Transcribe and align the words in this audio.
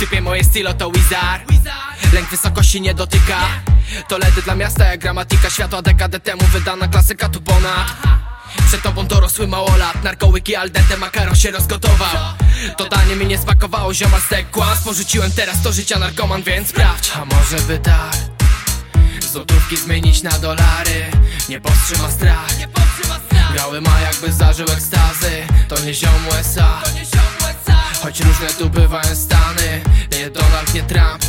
Typie 0.00 0.20
moje 0.20 0.44
stylo 0.44 0.74
to 0.74 0.90
wizard. 0.90 1.42
Lęk 2.12 2.28
wysokości 2.30 2.80
nie 2.80 2.94
dotyka. 2.94 3.36
To 4.08 4.18
ledy 4.18 4.42
dla 4.42 4.54
miasta 4.54 4.84
jak 4.84 5.00
gramatyka 5.00 5.50
Światła 5.50 5.82
dekadę 5.82 6.20
temu 6.20 6.42
wydana 6.52 6.88
klasyka 6.88 7.28
tu 7.28 7.40
ponad. 7.40 7.86
Przed 8.68 8.82
tobą 8.82 9.06
dorosły 9.06 9.46
małolat 9.46 10.04
Narkołyki 10.04 10.56
al 10.56 10.70
dente, 10.70 10.96
makaron 10.96 11.34
się 11.34 11.50
rozgotował. 11.50 12.16
To 12.76 12.88
danie 12.88 13.16
mi 13.16 13.26
nie 13.26 13.38
smakowało, 13.38 13.94
ziomal 13.94 14.20
stek 14.20 14.50
kłas 14.50 14.82
Porzuciłem 14.84 15.32
teraz 15.32 15.62
to 15.62 15.72
życia 15.72 15.98
narkoman, 15.98 16.42
więc 16.42 16.68
sprawdź. 16.68 17.12
A 17.16 17.24
może 17.24 17.56
by 17.56 17.78
tak? 17.78 18.16
Złotówki 19.32 19.76
zmienić 19.76 20.22
na 20.22 20.30
dolary. 20.30 21.04
Nie 21.48 21.60
powstrzyma 21.60 22.10
strach. 22.10 22.48
Biały 23.54 23.80
ma 23.80 24.00
jakby 24.00 24.32
zażył 24.32 24.66
ekstazy 24.66 25.46
To 25.68 25.80
nie 25.84 25.94
ziom 25.94 26.28
USA 26.28 26.82
Choć 28.06 28.20
różne 28.20 28.46
tu 28.46 28.70
bywają 28.70 29.16
stany 29.16 29.80
Nie 30.12 30.30
Donald, 30.30 30.74
nie 30.74 30.82
Trump. 30.82 31.24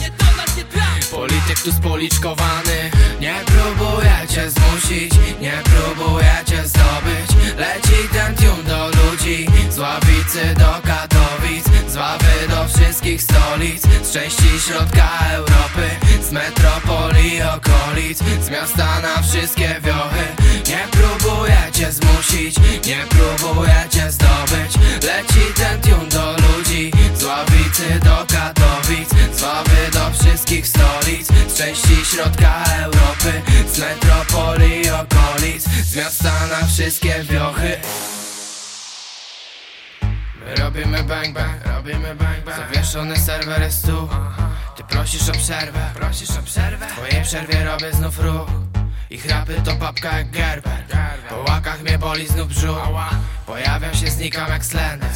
Polityk 1.12 1.60
tu 1.64 1.72
spoliczkowany. 1.72 2.92
Nie 3.22 3.36
próbujecie 3.46 4.52
zmusić 4.52 5.14
Nie 5.42 5.54
próbujecie 5.64 6.68
zdobyć. 6.68 7.58
Leci 7.58 8.10
ten 8.14 8.36
tune 8.36 8.64
do 8.64 8.88
ludzi 8.88 9.48
Z 9.70 9.78
Ławicy 9.78 10.56
do 10.58 10.82
Katowic 10.88 11.66
Z 11.88 11.96
Wawy 11.96 12.48
do 12.50 12.68
wszystkich 12.68 13.24
stolic 13.24 13.82
Z 14.04 14.14
części 14.14 14.60
środka 14.68 15.10
Europy 15.32 15.90
Z 16.22 16.32
metropolii 16.32 17.42
okolic 17.42 18.20
Z 18.42 18.50
miasta 18.50 19.02
na 19.02 19.22
wszystkie 19.22 19.76
wiochy. 19.84 20.26
Nie 20.68 20.88
próbujecie 20.92 21.92
zmusić 21.92 22.56
Nie 22.86 22.98
próbujecie 23.10 23.67
części 31.58 32.06
środka 32.06 32.64
Europy 32.84 33.42
Z 33.68 33.80
metropolii 33.80 34.90
okolic 34.90 35.64
Z 35.64 35.96
miasta 35.96 36.48
na 36.48 36.68
wszystkie 36.68 37.24
wiochy. 37.24 37.78
My 40.46 40.56
robimy 40.56 41.04
bang 41.04 41.34
bang, 41.34 41.66
robimy 41.66 42.16
bang 42.16 42.46
bang. 42.46 42.58
Zawieszony 42.58 43.18
serwer 43.18 43.62
jest 43.62 43.86
tu. 43.86 44.10
Ty 44.76 44.84
prosisz 44.84 45.30
o 45.30 45.32
przerwę, 45.32 45.92
prosisz 45.96 46.30
o 46.30 46.44
przerwę. 46.44 46.88
W 46.88 46.92
twojej 46.92 47.24
przerwie 47.24 47.64
robię 47.64 47.94
znów 47.94 48.20
ruch 48.20 48.50
ich 49.10 49.26
rapy 49.26 49.62
to 49.66 49.76
papka 49.76 50.18
jak 50.18 50.32
Gerber. 50.32 50.84
Po 51.30 51.52
łakach 51.52 51.82
mnie 51.82 51.98
boli 51.98 52.28
znów 52.28 52.48
brzuch. 52.48 52.78
Pojawiam 53.46 53.94
się, 53.96 54.12
znikam 54.12 54.50
jak 54.50 54.66
Slender. 54.66 55.10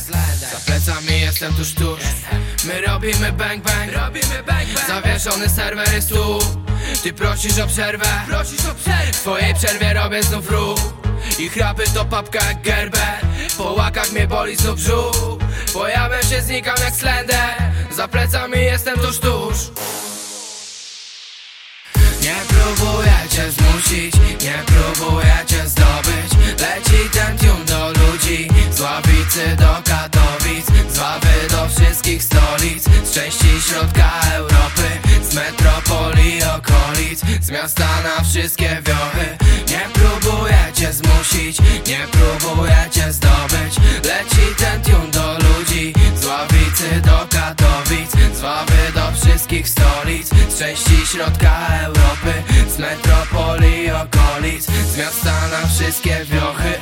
Za 0.51 0.59
plecami 0.65 1.19
jestem 1.19 1.53
tuż 1.53 1.73
tuż. 1.73 1.99
My 2.63 2.81
robimy 2.81 3.31
bang 3.31 3.63
bang. 3.63 3.93
Robimy 3.93 4.43
bang 4.47 4.67
bang. 4.73 4.87
Zawieszony 4.87 5.49
serwer 5.49 5.93
jest 5.93 6.09
tu. 6.09 6.39
Ty 7.03 7.13
prosisz 7.13 7.59
o 7.59 7.67
przerwę. 7.67 8.05
W 9.11 9.15
twojej 9.15 9.53
przerwie 9.53 9.93
robię 9.93 10.23
znów 10.23 10.51
ruch. 10.51 10.79
Ich 11.39 11.57
rapy 11.57 11.83
to 11.93 12.05
papka 12.05 12.45
jak 12.45 12.61
Gerber. 12.61 13.19
Po 13.57 13.63
łakach 13.63 14.11
mnie 14.11 14.27
boli 14.27 14.55
znów 14.55 14.75
brzuch. 14.75 15.37
Pojawiam 15.73 16.23
się, 16.23 16.41
znikam 16.41 16.75
jak 16.83 16.95
Slender. 16.95 17.55
Za 17.91 18.07
plecami 18.07 18.57
jestem 18.57 18.99
tuż 18.99 19.19
tuż. 19.19 19.55
Nie 22.21 22.35
próbujecie 23.41 23.51
zmusić, 23.51 24.15
nie 24.43 24.63
próbujecie 24.65 25.67
zdobyć. 25.67 26.59
Leci 26.59 27.09
ten 27.11 27.65
do 27.65 27.87
ludzi. 27.87 28.47
Z 28.71 28.79
Ławicy 28.79 29.55
do 29.55 29.81
Katowic. 29.83 30.65
Z 30.89 30.97
Wawy 30.97 31.47
do 31.49 31.69
wszystkich 31.69 32.23
stolic. 32.23 32.83
Z 33.03 33.13
części 33.13 33.61
środka 33.61 34.11
Europy. 34.33 34.87
Z 35.29 35.33
metropolii 35.33 36.43
okolic. 36.43 37.21
Z 37.41 37.49
miasta 37.49 37.87
na 38.03 38.23
wszystkie 38.23 38.81
wiochy 38.85 39.37
Nie 39.67 39.81
próbujecie 39.93 40.93
zmusić, 40.93 41.57
nie 41.87 42.07
próbujecie 42.11 43.13
zdobyć. 43.13 43.75
Leci 44.03 44.55
ten 44.57 45.11
do 45.11 45.37
ludzi. 45.37 45.93
Z 46.15 46.25
Ławicy 46.25 47.01
do 47.01 47.27
Katowic. 47.29 48.11
Z 48.37 48.39
Wawy 48.41 48.91
do 48.95 49.11
wszystkich 49.21 49.69
stolic. 49.69 50.29
Z 50.49 50.59
części 50.59 51.07
środka 51.07 51.67
Europy 51.83 52.40
Z 52.69 52.77
metropolii 52.79 53.91
okolic 53.91 54.65
Z 54.65 54.97
miasta 54.97 55.47
na 55.51 55.67
wszystkie 55.67 56.25
wiochy 56.25 56.73